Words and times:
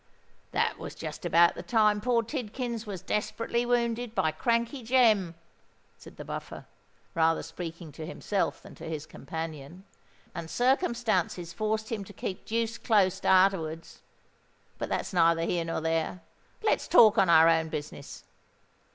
"That 0.49 0.79
was 0.79 0.95
just 0.95 1.25
about 1.27 1.53
the 1.53 1.61
time 1.61 2.01
poor 2.01 2.23
Tidkins 2.23 2.87
was 2.87 3.03
desperately 3.03 3.67
wounded 3.67 4.15
by 4.15 4.31
Crankey 4.31 4.81
Jem," 4.83 5.35
said 5.95 6.17
the 6.17 6.25
Buffer, 6.25 6.65
rather 7.13 7.43
speaking 7.43 7.91
to 7.91 8.07
himself 8.07 8.63
than 8.63 8.73
to 8.73 8.85
his 8.89 9.05
companion; 9.05 9.83
"and 10.33 10.49
circumstances 10.49 11.53
forced 11.53 11.91
him 11.91 12.03
to 12.05 12.13
keep 12.13 12.45
deuced 12.47 12.83
close 12.83 13.21
arterwards. 13.23 14.01
But 14.79 14.89
that's 14.89 15.13
neither 15.13 15.43
here 15.43 15.65
nor 15.65 15.81
there: 15.81 16.21
let's 16.63 16.87
talk 16.87 17.19
on 17.19 17.29
our 17.29 17.47
own 17.47 17.69
business. 17.69 18.23